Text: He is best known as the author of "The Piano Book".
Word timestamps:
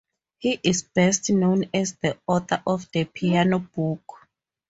He 0.39 0.59
is 0.63 0.81
best 0.81 1.29
known 1.29 1.65
as 1.75 1.93
the 1.97 2.17
author 2.25 2.63
of 2.65 2.89
"The 2.91 3.03
Piano 3.05 3.59
Book". 3.59 4.27